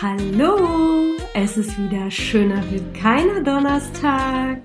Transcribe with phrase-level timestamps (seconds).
[0.00, 4.60] Hallo, es ist wieder schöner wie keiner Donnerstag.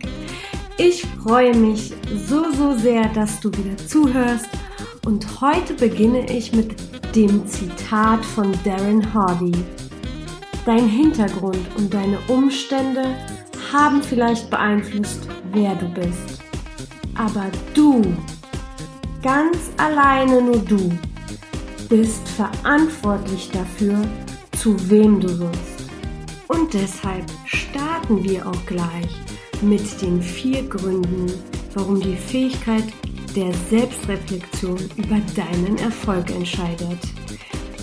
[0.78, 1.92] Ich freue mich
[2.28, 4.50] so, so sehr, dass du wieder zuhörst
[5.06, 6.76] und heute beginne ich mit
[7.16, 9.54] dem Zitat von Darren Hardy.
[10.66, 13.04] Dein Hintergrund und deine Umstände
[13.74, 16.42] haben vielleicht beeinflusst, wer du bist.
[17.16, 18.02] Aber du,
[19.22, 20.90] ganz alleine nur du,
[21.90, 24.00] bist verantwortlich dafür,
[24.58, 25.90] zu wem du wirst.
[26.48, 29.10] Und deshalb starten wir auch gleich
[29.62, 31.26] mit den vier Gründen,
[31.74, 32.86] warum die Fähigkeit
[33.36, 37.00] der Selbstreflexion über deinen Erfolg entscheidet.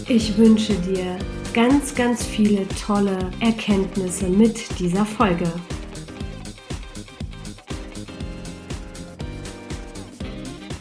[0.08, 1.18] Ich wünsche dir
[1.52, 5.50] ganz, ganz viele tolle Erkenntnisse mit dieser Folge.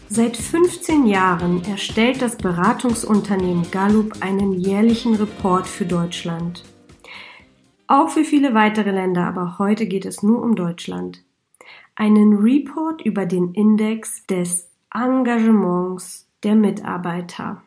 [0.07, 6.63] Seit 15 Jahren erstellt das Beratungsunternehmen Gallup einen jährlichen Report für Deutschland.
[7.87, 11.23] Auch für viele weitere Länder, aber heute geht es nur um Deutschland.
[11.95, 17.63] Einen Report über den Index des Engagements der Mitarbeiter.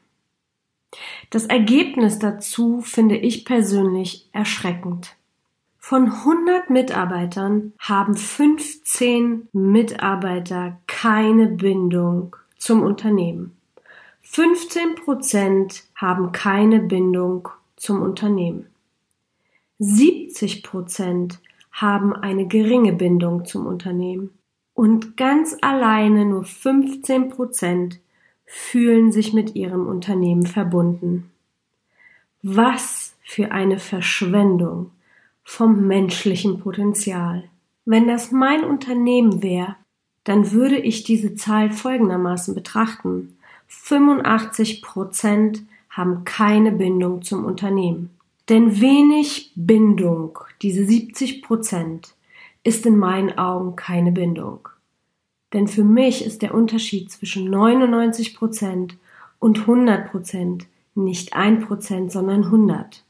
[1.33, 5.16] Das Ergebnis dazu finde ich persönlich erschreckend.
[5.78, 13.56] Von 100 Mitarbeitern haben 15 Mitarbeiter keine Bindung zum Unternehmen.
[14.20, 18.67] 15 Prozent haben keine Bindung zum Unternehmen.
[19.78, 21.41] 70 Prozent
[21.72, 24.39] haben eine geringe Bindung zum Unternehmen.
[24.74, 28.00] Und ganz alleine nur 15 Prozent
[28.55, 31.31] fühlen sich mit ihrem Unternehmen verbunden.
[32.42, 34.91] Was für eine Verschwendung
[35.42, 37.45] vom menschlichen Potenzial.
[37.86, 39.77] Wenn das mein Unternehmen wäre,
[40.25, 43.39] dann würde ich diese Zahl folgendermaßen betrachten.
[43.68, 48.11] 85 Prozent haben keine Bindung zum Unternehmen.
[48.51, 52.14] Denn wenig Bindung, diese 70 Prozent,
[52.64, 54.69] ist in meinen Augen keine Bindung.
[55.52, 58.96] Denn für mich ist der Unterschied zwischen 99 Prozent
[59.39, 63.05] und 100 Prozent nicht ein Prozent, sondern 100.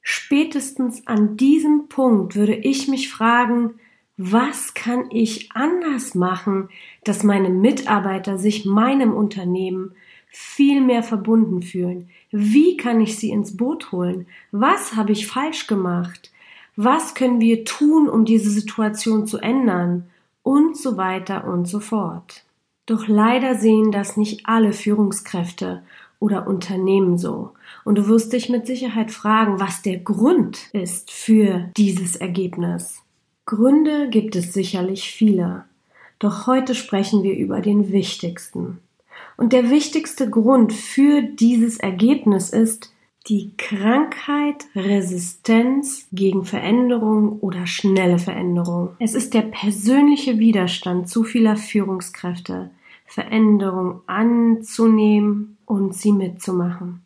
[0.00, 3.74] Spätestens an diesem Punkt würde ich mich fragen,
[4.16, 6.68] was kann ich anders machen,
[7.04, 9.94] dass meine Mitarbeiter sich meinem Unternehmen
[10.28, 12.10] viel mehr verbunden fühlen?
[12.30, 14.26] Wie kann ich sie ins Boot holen?
[14.50, 16.30] Was habe ich falsch gemacht?
[16.76, 20.10] Was können wir tun, um diese Situation zu ändern?
[20.42, 22.44] Und so weiter und so fort.
[22.86, 25.82] Doch leider sehen das nicht alle Führungskräfte
[26.18, 27.52] oder Unternehmen so.
[27.84, 33.02] Und du wirst dich mit Sicherheit fragen, was der Grund ist für dieses Ergebnis.
[33.44, 35.64] Gründe gibt es sicherlich viele,
[36.18, 38.78] doch heute sprechen wir über den wichtigsten.
[39.36, 42.91] Und der wichtigste Grund für dieses Ergebnis ist
[43.28, 48.96] die Krankheit, Resistenz gegen Veränderung oder schnelle Veränderung.
[48.98, 52.70] Es ist der persönliche Widerstand zu vieler Führungskräfte,
[53.06, 57.02] Veränderung anzunehmen und sie mitzumachen.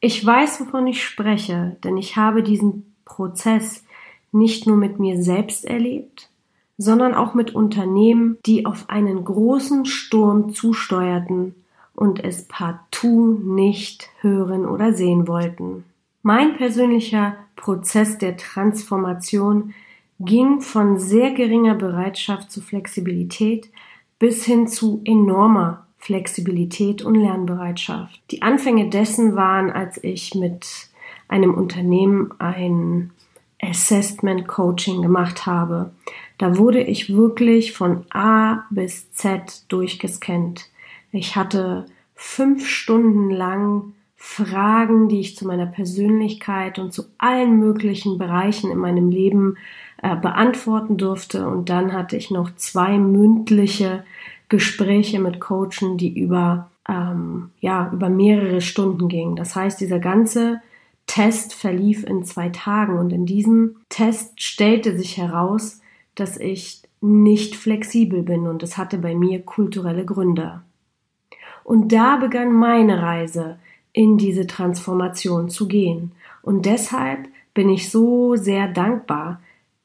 [0.00, 3.84] Ich weiß, wovon ich spreche, denn ich habe diesen Prozess
[4.32, 6.30] nicht nur mit mir selbst erlebt,
[6.78, 11.54] sondern auch mit Unternehmen, die auf einen großen Sturm zusteuerten
[11.96, 15.84] und es partout nicht hören oder sehen wollten.
[16.22, 19.74] Mein persönlicher Prozess der Transformation
[20.20, 23.70] ging von sehr geringer Bereitschaft zu Flexibilität
[24.18, 28.20] bis hin zu enormer Flexibilität und Lernbereitschaft.
[28.30, 30.88] Die Anfänge dessen waren, als ich mit
[31.28, 33.10] einem Unternehmen ein
[33.60, 35.90] Assessment Coaching gemacht habe.
[36.38, 40.70] Da wurde ich wirklich von A bis Z durchgescannt.
[41.16, 48.18] Ich hatte fünf Stunden lang Fragen, die ich zu meiner Persönlichkeit und zu allen möglichen
[48.18, 49.56] Bereichen in meinem Leben
[50.02, 51.48] äh, beantworten durfte.
[51.48, 54.04] Und dann hatte ich noch zwei mündliche
[54.48, 59.36] Gespräche mit Coachen, die über ähm, ja über mehrere Stunden gingen.
[59.36, 60.60] Das heißt, dieser ganze
[61.06, 65.80] Test verlief in zwei Tagen und in diesem Test stellte sich heraus,
[66.14, 70.62] dass ich nicht flexibel bin und es hatte bei mir kulturelle Gründe.
[71.66, 73.58] Und da begann meine Reise
[73.92, 76.12] in diese Transformation zu gehen.
[76.40, 79.40] Und deshalb bin ich so sehr dankbar,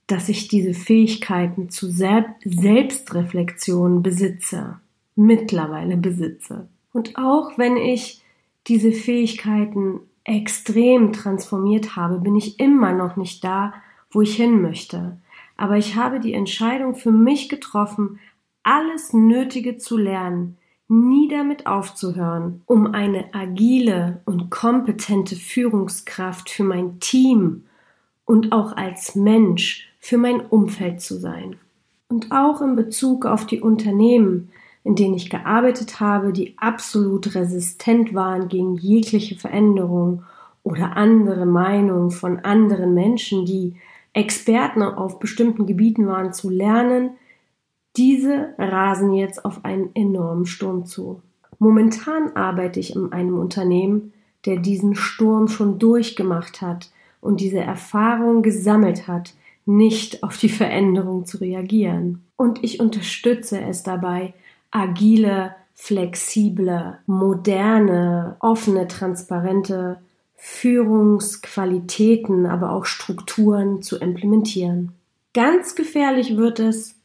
[0.06, 4.80] dass ich diese Fähigkeiten zu Selbstreflexion besitze,
[5.16, 6.68] mittlerweile besitze.
[6.94, 8.22] Und auch wenn ich
[8.68, 13.74] diese Fähigkeiten extrem transformiert habe, bin ich immer noch nicht da,
[14.12, 15.18] wo ich hin möchte.
[15.58, 18.20] Aber ich habe die Entscheidung für mich getroffen,
[18.62, 20.58] alles Nötige zu lernen,
[20.92, 27.64] nie damit aufzuhören, um eine agile und kompetente Führungskraft für mein Team
[28.26, 31.56] und auch als Mensch für mein Umfeld zu sein.
[32.10, 34.50] Und auch in Bezug auf die Unternehmen,
[34.84, 40.24] in denen ich gearbeitet habe, die absolut resistent waren gegen jegliche Veränderung
[40.64, 43.76] oder andere Meinungen von anderen Menschen, die
[44.12, 47.12] Experten auf bestimmten Gebieten waren, zu lernen,
[47.98, 51.22] diese rasen jetzt auf einen enormen Sturm zu.
[51.60, 54.14] Momentan arbeite ich in einem Unternehmen,
[54.46, 56.90] der diesen Sturm schon durchgemacht hat
[57.20, 59.36] und diese Erfahrung gesammelt hat,
[59.66, 62.24] nicht auf die Veränderung zu reagieren.
[62.36, 64.34] Und ich unterstütze es dabei,
[64.72, 70.00] agile, flexible, moderne, offene, transparente
[70.38, 74.94] Führungsqualitäten, aber auch Strukturen zu implementieren.
[75.34, 76.96] Ganz gefährlich wird es,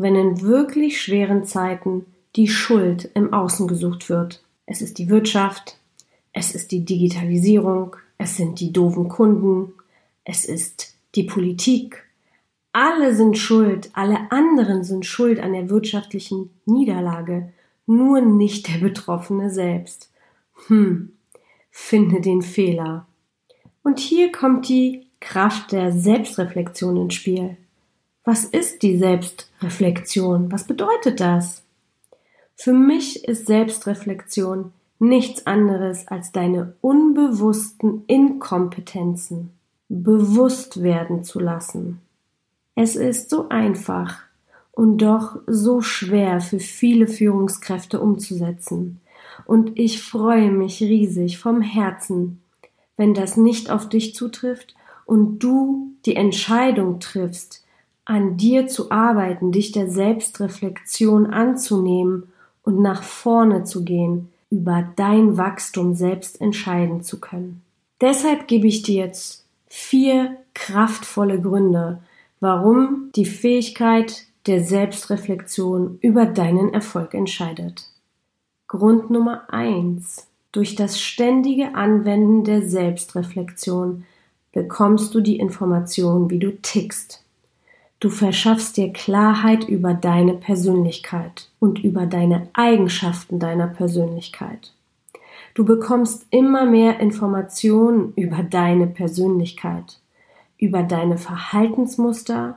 [0.00, 4.42] wenn in wirklich schweren Zeiten die Schuld im Außen gesucht wird.
[4.64, 5.76] Es ist die Wirtschaft,
[6.32, 9.74] es ist die Digitalisierung, es sind die doofen Kunden,
[10.24, 12.02] es ist die Politik.
[12.72, 17.52] Alle sind schuld, alle anderen sind schuld an der wirtschaftlichen Niederlage,
[17.84, 20.10] nur nicht der Betroffene selbst.
[20.68, 21.12] Hm,
[21.70, 23.06] finde den Fehler.
[23.82, 27.58] Und hier kommt die Kraft der Selbstreflexion ins Spiel.
[28.30, 30.52] Was ist die Selbstreflexion?
[30.52, 31.64] Was bedeutet das?
[32.54, 39.50] Für mich ist Selbstreflexion nichts anderes als deine unbewussten Inkompetenzen
[39.88, 42.02] bewusst werden zu lassen.
[42.76, 44.20] Es ist so einfach
[44.70, 49.00] und doch so schwer für viele Führungskräfte umzusetzen.
[49.44, 52.40] Und ich freue mich riesig vom Herzen,
[52.96, 57.64] wenn das nicht auf dich zutrifft und du die Entscheidung triffst,
[58.04, 62.32] an dir zu arbeiten, dich der Selbstreflexion anzunehmen
[62.62, 67.62] und nach vorne zu gehen, über dein Wachstum selbst entscheiden zu können.
[68.00, 72.00] Deshalb gebe ich dir jetzt vier kraftvolle Gründe,
[72.40, 77.88] warum die Fähigkeit der Selbstreflexion über deinen Erfolg entscheidet.
[78.66, 84.04] Grund Nummer eins: Durch das ständige Anwenden der Selbstreflexion
[84.52, 87.22] bekommst du die Information, wie du tickst.
[88.00, 94.72] Du verschaffst dir Klarheit über deine Persönlichkeit und über deine Eigenschaften deiner Persönlichkeit.
[95.52, 100.00] Du bekommst immer mehr Informationen über deine Persönlichkeit,
[100.56, 102.56] über deine Verhaltensmuster,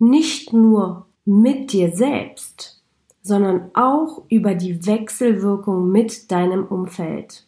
[0.00, 2.82] nicht nur mit dir selbst,
[3.22, 7.46] sondern auch über die Wechselwirkung mit deinem Umfeld.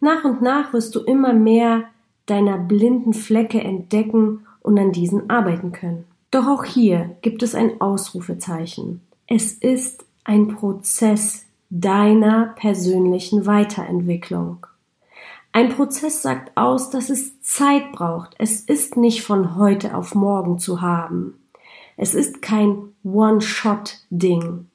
[0.00, 1.84] Nach und nach wirst du immer mehr
[2.26, 6.09] deiner blinden Flecke entdecken und an diesen arbeiten können.
[6.30, 9.00] Doch auch hier gibt es ein Ausrufezeichen.
[9.26, 14.66] Es ist ein Prozess deiner persönlichen Weiterentwicklung.
[15.52, 18.34] Ein Prozess sagt aus, dass es Zeit braucht.
[18.38, 21.34] Es ist nicht von heute auf morgen zu haben.
[21.96, 24.66] Es ist kein One-Shot-Ding.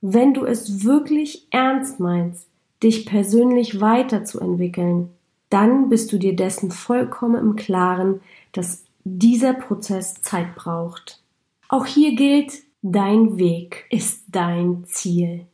[0.00, 2.46] Wenn du es wirklich ernst meinst,
[2.82, 5.10] dich persönlich weiterzuentwickeln,
[5.50, 8.20] dann bist du dir dessen vollkommen im Klaren,
[8.52, 11.22] dass dieser Prozess Zeit braucht.
[11.68, 15.46] Auch hier gilt, dein Weg ist dein Ziel.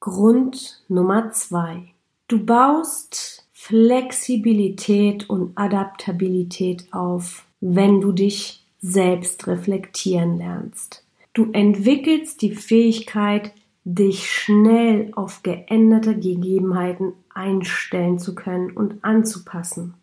[0.00, 1.94] Grund Nummer zwei.
[2.28, 11.04] Du baust Flexibilität und Adaptabilität auf, wenn du dich selbst reflektieren lernst.
[11.32, 13.52] Du entwickelst die Fähigkeit,
[13.84, 19.94] dich schnell auf geänderte Gegebenheiten einstellen zu können und anzupassen.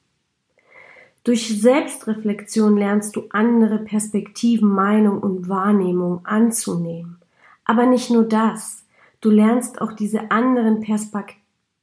[1.24, 7.18] Durch Selbstreflexion lernst du andere Perspektiven, Meinung und Wahrnehmung anzunehmen.
[7.64, 8.86] Aber nicht nur das.
[9.22, 11.36] Du lernst auch diese anderen Perspek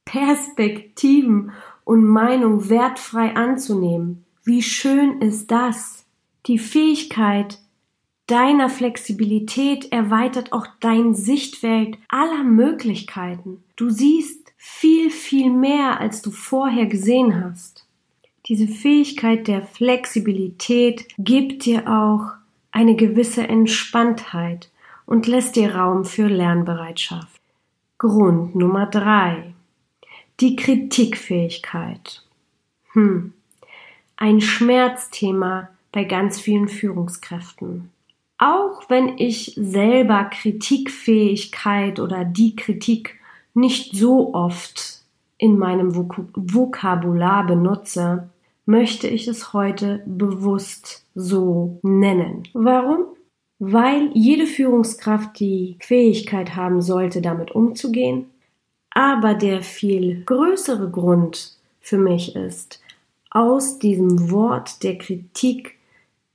[0.05, 1.53] Perspektiven
[1.85, 4.25] und Meinung wertfrei anzunehmen.
[4.43, 6.07] Wie schön ist das?
[6.47, 7.59] Die Fähigkeit
[8.27, 13.63] deiner Flexibilität erweitert auch dein Sichtfeld aller Möglichkeiten.
[13.77, 17.88] Du siehst viel, viel mehr, als du vorher gesehen hast.
[18.49, 22.33] Diese Fähigkeit der Flexibilität gibt dir auch
[22.71, 24.71] eine gewisse Entspanntheit
[25.05, 27.43] und lässt dir Raum für Lernbereitschaft.
[27.99, 29.53] Grund Nummer drei.
[30.41, 32.25] Die Kritikfähigkeit.
[32.93, 33.35] Hm.
[34.17, 37.91] Ein Schmerzthema bei ganz vielen Führungskräften.
[38.39, 43.19] Auch wenn ich selber Kritikfähigkeit oder die Kritik
[43.53, 45.03] nicht so oft
[45.37, 48.31] in meinem Vok Vokabular benutze,
[48.69, 52.43] möchte ich es heute bewusst so nennen.
[52.53, 53.07] Warum?
[53.59, 58.27] Weil jede Führungskraft die Fähigkeit haben sollte, damit umzugehen.
[58.91, 62.83] Aber der viel größere Grund für mich ist,
[63.31, 65.77] aus diesem Wort der Kritik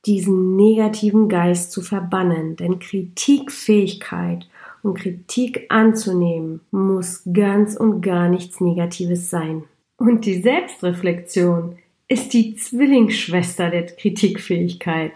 [0.08, 2.56] diesen negativen Geist zu verbannen.
[2.56, 4.50] Denn Kritikfähigkeit
[4.82, 9.66] und Kritik anzunehmen muss ganz und gar nichts Negatives sein.
[9.98, 11.78] Und die Selbstreflexion
[12.14, 15.14] ist die Zwillingsschwester der Kritikfähigkeit.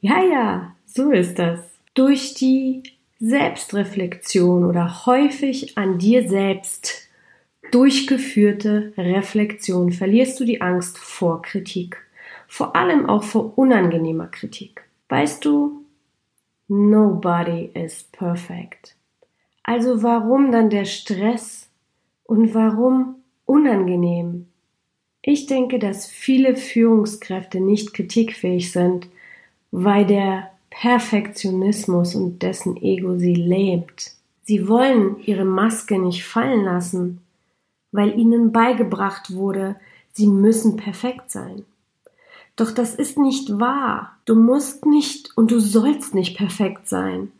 [0.00, 1.60] Ja, ja, so ist das.
[1.94, 2.82] Durch die
[3.20, 7.08] Selbstreflexion oder häufig an dir selbst
[7.70, 11.98] durchgeführte Reflexion verlierst du die Angst vor Kritik.
[12.48, 14.82] Vor allem auch vor unangenehmer Kritik.
[15.08, 15.84] Weißt du,
[16.66, 18.96] nobody is perfect.
[19.62, 21.68] Also warum dann der Stress
[22.24, 24.49] und warum unangenehm?
[25.22, 29.08] Ich denke, dass viele Führungskräfte nicht kritikfähig sind,
[29.70, 34.12] weil der Perfektionismus und dessen Ego sie lähmt.
[34.44, 37.20] Sie wollen ihre Maske nicht fallen lassen,
[37.92, 39.76] weil ihnen beigebracht wurde,
[40.12, 41.64] sie müssen perfekt sein.
[42.56, 44.16] Doch das ist nicht wahr.
[44.24, 47.32] Du musst nicht und du sollst nicht perfekt sein.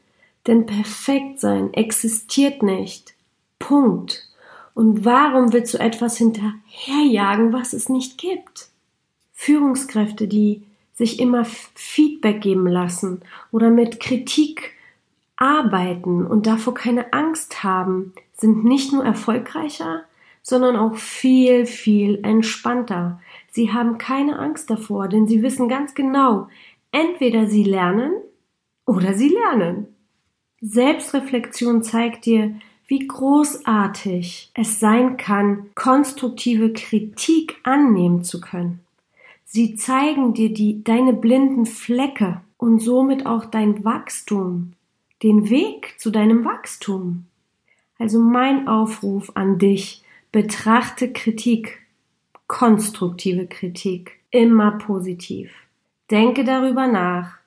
[0.47, 3.15] Denn perfekt sein existiert nicht.
[3.59, 4.30] Punkt.
[4.75, 8.69] Und warum willst du etwas hinterherjagen, was es nicht gibt?
[9.33, 10.63] Führungskräfte, die
[10.93, 14.73] sich immer Feedback geben lassen oder mit Kritik
[15.37, 20.05] arbeiten und davor keine Angst haben, sind nicht nur erfolgreicher,
[20.43, 23.21] sondern auch viel, viel entspannter.
[23.51, 26.49] Sie haben keine Angst davor, denn sie wissen ganz genau,
[26.93, 28.13] entweder sie lernen
[28.87, 29.87] oder sie lernen.
[30.61, 32.55] Selbstreflexion zeigt dir,
[32.91, 38.81] wie großartig es sein kann, konstruktive Kritik annehmen zu können.
[39.45, 44.73] Sie zeigen dir die, deine blinden Flecke und somit auch dein Wachstum,
[45.23, 47.27] den Weg zu deinem Wachstum.
[48.01, 51.87] Also mein Aufruf an dich, betrachte Kritik,
[52.49, 55.53] konstruktive Kritik, immer positiv.
[56.11, 57.39] Denke darüber nach,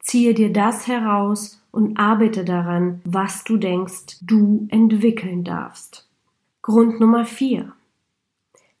[0.00, 6.08] ziehe dir das heraus, und arbeite daran, was du denkst, du entwickeln darfst.
[6.60, 7.72] Grund Nummer vier: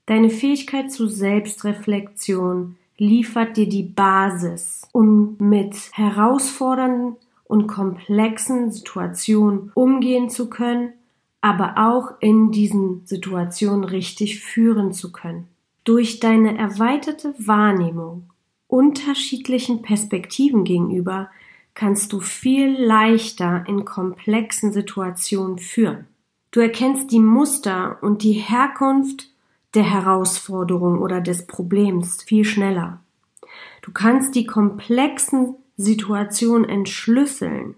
[0.06, 7.14] Deine Fähigkeit zur Selbstreflexion liefert dir die Basis, um mit herausfordernden
[7.44, 10.92] und komplexen Situationen umgehen zu können,
[11.40, 15.46] aber auch in diesen Situationen richtig führen zu können.
[15.84, 18.24] Durch deine erweiterte Wahrnehmung
[18.66, 21.30] unterschiedlichen Perspektiven gegenüber
[21.78, 26.08] kannst du viel leichter in komplexen Situationen führen.
[26.50, 29.30] Du erkennst die Muster und die Herkunft
[29.74, 33.00] der Herausforderung oder des Problems viel schneller.
[33.82, 37.76] Du kannst die komplexen Situationen entschlüsseln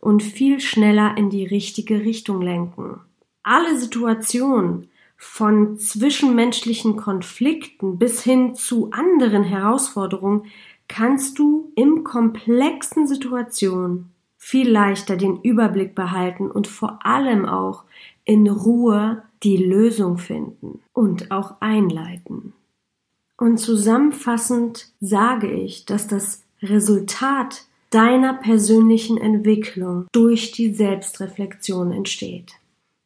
[0.00, 3.00] und viel schneller in die richtige Richtung lenken.
[3.44, 10.46] Alle Situationen von zwischenmenschlichen Konflikten bis hin zu anderen Herausforderungen
[10.90, 17.84] kannst du im komplexen Situationen viel leichter den Überblick behalten und vor allem auch
[18.24, 22.54] in Ruhe die Lösung finden und auch einleiten.
[23.36, 32.54] Und zusammenfassend sage ich, dass das Resultat deiner persönlichen Entwicklung durch die Selbstreflexion entsteht.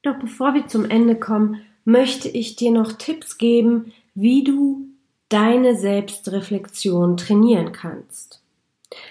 [0.02, 4.88] Doch bevor wir zum Ende kommen, möchte ich dir noch Tipps geben, wie du
[5.34, 8.40] deine Selbstreflexion trainieren kannst.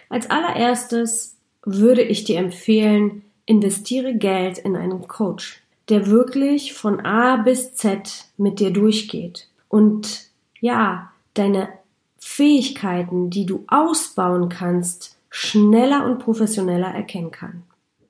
[0.08, 7.36] Als allererstes würde ich dir empfehlen, investiere Geld in einen Coach, der wirklich von A
[7.36, 10.30] bis Z mit dir durchgeht und
[10.62, 11.68] ja, deine
[12.20, 17.64] Fähigkeiten, die du ausbauen kannst, schneller und professioneller erkennen kann.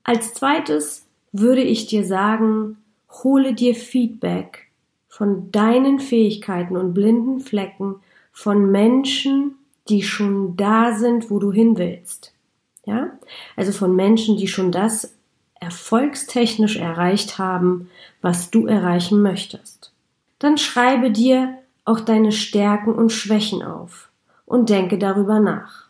[0.03, 2.77] Als zweites würde ich dir sagen,
[3.09, 4.67] hole dir Feedback
[5.07, 7.95] von deinen Fähigkeiten und blinden Flecken
[8.33, 9.55] von Menschen,
[9.87, 12.33] die schon da sind, wo du hin willst.
[12.85, 13.11] Ja?
[13.55, 15.13] Also von Menschen, die schon das
[15.59, 17.89] erfolgstechnisch erreicht haben,
[18.21, 19.93] was du erreichen möchtest.
[20.39, 24.09] Dann schreibe dir auch deine Stärken und Schwächen auf
[24.45, 25.87] und denke darüber nach.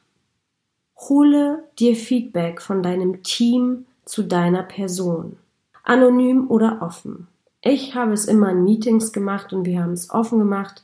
[1.09, 5.37] Hole dir Feedback von deinem Team zu deiner Person,
[5.83, 7.27] anonym oder offen.
[7.61, 10.83] Ich habe es immer in Meetings gemacht und wir haben es offen gemacht,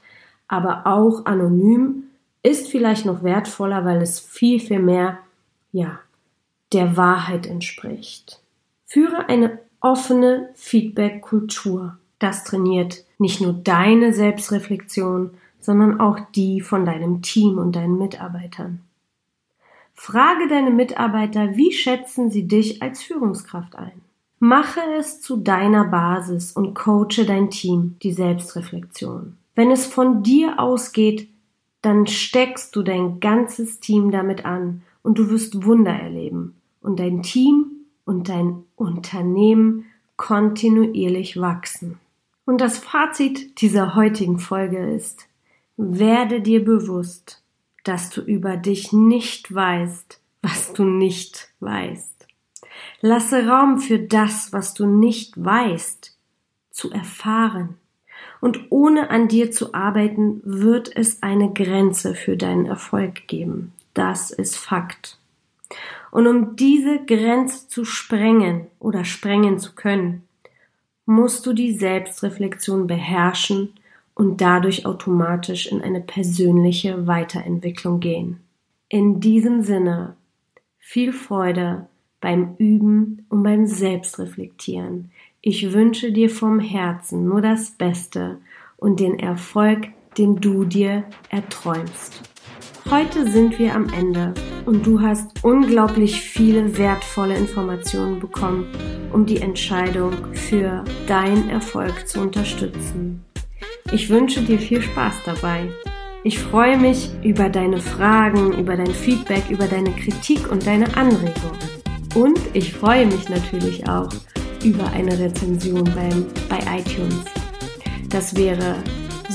[0.50, 2.04] aber auch anonym
[2.44, 5.20] ist vielleicht noch wertvoller, weil es viel, viel mehr,
[5.72, 6.00] ja,
[6.74, 8.42] der Wahrheit entspricht.
[8.86, 11.98] Führe eine offene Feedback-Kultur.
[12.18, 18.82] Das trainiert nicht nur deine Selbstreflexion, sondern auch die von deinem Team und deinen Mitarbeitern.
[19.94, 24.02] Frage deine Mitarbeiter, wie schätzen sie dich als Führungskraft ein?
[24.40, 29.36] Mache es zu deiner Basis und coache dein Team, die Selbstreflexion.
[29.60, 31.28] Wenn es von dir ausgeht,
[31.82, 37.24] dann steckst du dein ganzes Team damit an und du wirst Wunder erleben und dein
[37.24, 37.66] Team
[38.06, 39.84] und dein Unternehmen
[40.16, 42.00] kontinuierlich wachsen.
[42.46, 45.28] Und das Fazit dieser heutigen Folge ist,
[45.76, 47.44] werde dir bewusst,
[47.84, 52.28] dass du über dich nicht weißt, was du nicht weißt.
[53.02, 56.18] Lasse Raum für das, was du nicht weißt,
[56.72, 57.76] zu erfahren.
[58.42, 63.74] Und ohne an dir zu arbeiten, wird es eine Grenze für deinen Erfolg geben.
[63.94, 65.18] Das ist Fakt.
[66.12, 70.24] Und um diese Grenze zu sprengen oder sprengen zu können,
[71.06, 73.74] musst du die Selbstreflexion beherrschen
[74.14, 78.40] und dadurch automatisch in eine persönliche Weiterentwicklung gehen.
[78.88, 80.16] In diesem Sinne
[80.78, 81.88] viel Freude
[82.22, 85.12] beim Üben und beim Selbstreflektieren.
[85.42, 88.40] Ich wünsche dir vom Herzen nur das Beste
[88.76, 92.22] und den Erfolg, den du dir erträumst.
[92.90, 94.34] Heute sind wir am Ende
[94.66, 98.68] und du hast unglaublich viele wertvolle Informationen bekommen,
[99.14, 103.24] um die Entscheidung für deinen Erfolg zu unterstützen.
[103.94, 105.70] Ich wünsche dir viel Spaß dabei.
[106.26, 111.58] Ich freue mich über deine Fragen, über dein Feedback, über deine Kritik und deine Anregung.
[112.14, 114.10] Und ich freue mich natürlich auch
[114.64, 117.26] über eine Rezension beim, bei iTunes.
[118.10, 118.76] Das wäre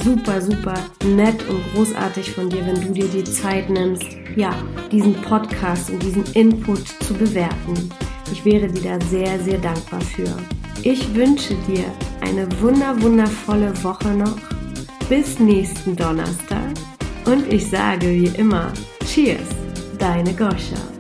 [0.02, 4.04] super, super nett und großartig von dir, wenn du dir die Zeit nimmst,
[4.36, 4.54] ja,
[4.90, 7.90] diesen Podcast und diesen Input zu bewerten.
[8.32, 10.36] Ich wäre dir da sehr, sehr dankbar für.
[10.82, 11.84] Ich wünsche dir
[12.20, 14.36] eine wunder, wundervolle Woche noch.
[15.08, 16.72] Bis nächsten Donnerstag.
[17.26, 18.72] Und ich sage wie immer,
[19.06, 19.48] Cheers,
[19.98, 20.93] deine Goscha.